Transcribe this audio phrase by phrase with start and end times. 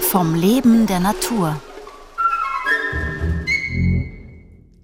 [0.00, 1.60] Vom Leben der Natur.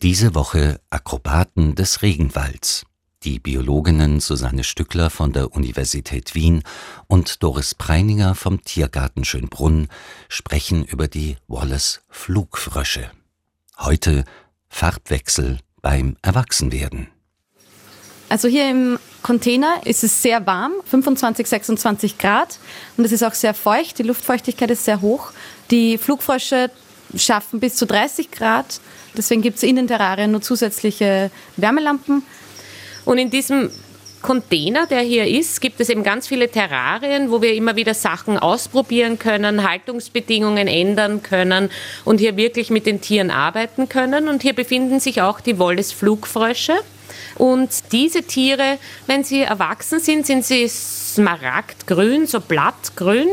[0.02, 2.84] Diese Woche Akrobaten des Regenwalds.
[3.22, 6.62] Die Biologinnen Susanne Stückler von der Universität Wien
[7.06, 9.88] und Doris Preininger vom Tiergarten Schönbrunn
[10.28, 13.10] sprechen über die Wallace Flugfrösche.
[13.78, 14.26] Heute
[14.68, 17.13] Farbwechsel beim Erwachsenwerden.
[18.28, 22.58] Also hier im Container ist es sehr warm, 25, 26 Grad
[22.96, 25.30] und es ist auch sehr feucht, die Luftfeuchtigkeit ist sehr hoch.
[25.70, 26.70] Die Flugfrösche
[27.16, 28.80] schaffen bis zu 30 Grad,
[29.16, 32.22] deswegen gibt es in den Terrarien nur zusätzliche Wärmelampen.
[33.04, 33.70] Und in diesem
[34.24, 38.38] Container, der hier ist, gibt es eben ganz viele Terrarien, wo wir immer wieder Sachen
[38.38, 41.68] ausprobieren können, Haltungsbedingungen ändern können
[42.06, 44.28] und hier wirklich mit den Tieren arbeiten können.
[44.28, 46.72] Und hier befinden sich auch die Wollesflugfrösche.
[47.36, 53.28] Und diese Tiere, wenn sie erwachsen sind, sind sie smaragdgrün, so blattgrün.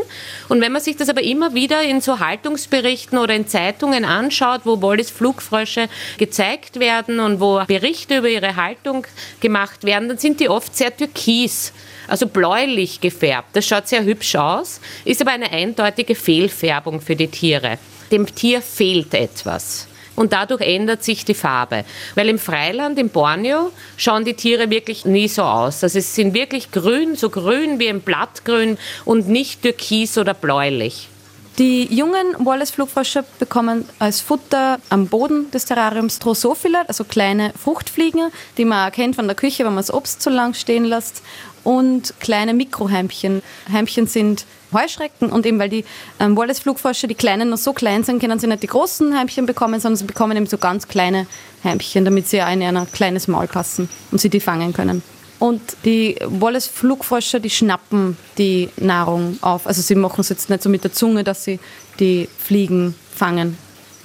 [0.50, 4.62] Und wenn man sich das aber immer wieder in so Haltungsberichten oder in Zeitungen anschaut,
[4.66, 9.06] wo Wallis-Flugfrösche gezeigt werden und wo Berichte über ihre Haltung
[9.40, 11.74] gemacht werden, dann sind die oft sehr türkis
[12.08, 13.56] also bläulich gefärbt.
[13.56, 17.78] Das schaut sehr hübsch aus, ist aber eine eindeutige Fehlfärbung für die Tiere.
[18.12, 21.86] Dem Tier fehlt etwas und dadurch ändert sich die Farbe.
[22.16, 25.84] Weil im Freiland, im Borneo, schauen die Tiere wirklich nie so aus.
[25.84, 31.08] Also es sind wirklich grün, so grün wie ein Blattgrün und nicht türkis oder bläulich.
[31.58, 38.64] Die jungen Wallace-Flugfrösche bekommen als Futter am Boden des Terrariums Drosophila, also kleine Fruchtfliegen, die
[38.64, 41.22] man erkennt von der Küche, wenn man das Obst zu lang stehen lässt,
[41.64, 43.44] und kleine Mikroheimchen.
[43.72, 45.86] Heimchen sind Heuschrecken und eben weil die
[46.20, 49.80] ähm, Wallace-Flugforscher, die Kleinen noch so klein sind, können sie nicht die großen Heimchen bekommen,
[49.80, 51.28] sondern sie bekommen eben so ganz kleine
[51.64, 55.04] Heimchen, damit sie in ein kleines Maul passen und sie die fangen können.
[55.42, 59.66] Und die Wallace-Flugforscher, die schnappen die Nahrung auf.
[59.66, 61.60] Also sie machen es jetzt nicht so mit der Zunge, dass sie
[62.00, 63.58] die Fliegen fangen,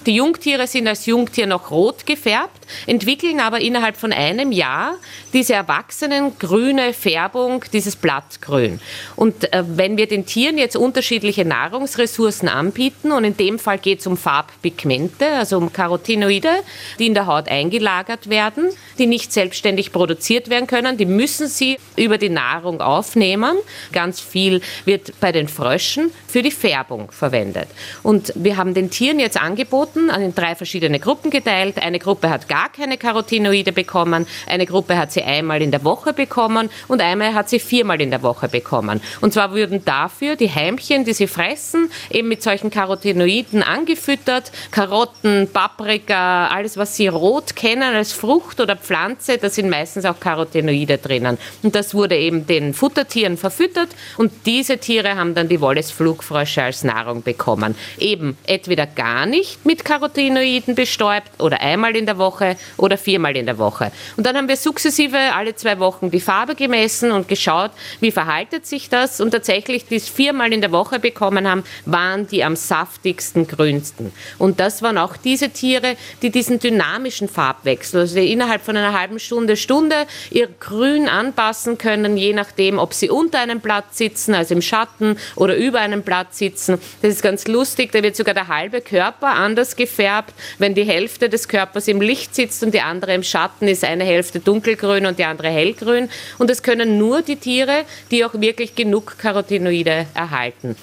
[0.07, 4.95] die Jungtiere sind als Jungtier noch rot gefärbt, entwickeln aber innerhalb von einem Jahr
[5.33, 8.81] diese erwachsenen grüne Färbung, dieses Blattgrün.
[9.17, 14.01] Und äh, wenn wir den Tieren jetzt unterschiedliche Nahrungsressourcen anbieten, und in dem Fall geht
[14.01, 16.51] es um Farbpigmente, also um Carotinoide,
[16.99, 21.79] die in der Haut eingelagert werden, die nicht selbstständig produziert werden können, die müssen sie
[21.97, 23.57] über die Nahrung aufnehmen.
[23.93, 27.69] Ganz viel wird bei den Fröschen für die Färbung verwendet.
[28.03, 31.83] Und wir haben den Tieren jetzt angeboten, Also in drei verschiedene Gruppen geteilt.
[31.83, 36.13] Eine Gruppe hat gar keine Carotinoide bekommen, eine Gruppe hat sie einmal in der Woche
[36.13, 39.01] bekommen und einmal hat sie viermal in der Woche bekommen.
[39.21, 44.53] Und zwar wurden dafür die Heimchen, die sie fressen, eben mit solchen Carotinoiden angefüttert.
[44.71, 50.21] Karotten, Paprika, alles, was sie rot kennen als Frucht oder Pflanze, da sind meistens auch
[50.21, 51.39] Carotinoide drinnen.
[51.63, 56.85] Und das wurde eben den Futtertieren verfüttert und diese Tiere haben dann die Wollesflugfrösche als
[56.85, 57.75] Nahrung bekommen.
[57.99, 63.47] Eben entweder gar nicht mit Carotinoiden bestäubt oder einmal in der Woche oder viermal in
[63.47, 63.93] der Woche.
[64.17, 67.71] Und dann haben wir sukzessive alle zwei Wochen die Farbe gemessen und geschaut,
[68.01, 69.21] wie verhaltet sich das.
[69.21, 74.13] Und tatsächlich, die es viermal in der Woche bekommen haben, waren die am saftigsten, grünsten.
[74.39, 79.21] Und das waren auch diese Tiere, die diesen dynamischen Farbwechsel, also innerhalb von einer halben
[79.21, 84.53] Stunde, Stunde, ihr Grün anpassen können, je nachdem, ob sie unter einem Blatt sitzen, also
[84.53, 86.81] im Schatten, oder über einem Blatt sitzen.
[87.03, 90.35] Das ist ganz lustig, da wird sogar der halbe Körper anders gefärbt.
[90.59, 94.05] Wenn die Hälfte des Körpers im Licht sitzt und die andere im Schatten, ist eine
[94.05, 96.09] Hälfte dunkelgrün und die andere hellgrün.
[96.39, 100.77] Und das können nur die Tiere, die auch wirklich genug Carotinoide erhalten.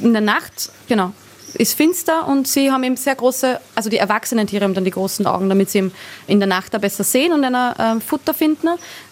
[0.00, 1.12] In der Nacht, genau,
[1.54, 4.90] ist finster und sie haben eben sehr große, also die erwachsenen Tiere haben dann die
[4.90, 5.90] großen Augen, damit sie
[6.26, 8.68] in der Nacht da besser sehen und ein äh, Futter finden.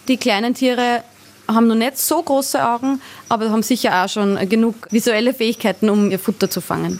[0.07, 1.03] Die kleinen Tiere
[1.47, 6.11] haben noch nicht so große Augen, aber haben sicher auch schon genug visuelle Fähigkeiten, um
[6.11, 6.99] ihr Futter zu fangen.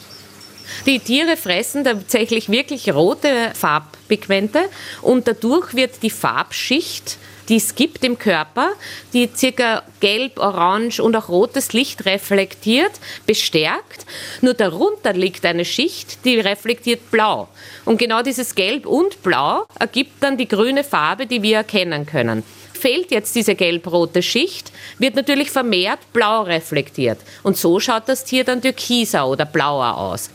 [0.86, 4.62] Die Tiere fressen tatsächlich wirklich rote Farbpigmente
[5.02, 7.18] und dadurch wird die Farbschicht
[7.50, 8.72] die es gibt im Körper,
[9.14, 12.92] die circa gelb, orange und auch rotes Licht reflektiert,
[13.26, 14.06] bestärkt.
[14.42, 17.50] Nur darunter liegt eine Schicht, die reflektiert blau.
[17.86, 22.44] Und genau dieses Gelb und Blau ergibt dann die grüne Farbe, die wir erkennen können
[22.74, 27.18] fehlt jetzt diese gelb-rote Schicht, wird natürlich vermehrt blau reflektiert.
[27.42, 30.30] Und so schaut das Tier dann türkiser oder blauer aus.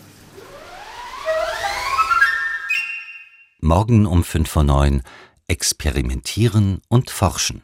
[3.60, 5.02] Morgen um 5 vor 9
[5.48, 7.62] experimentieren und forschen.